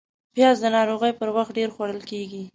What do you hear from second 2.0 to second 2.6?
کېږي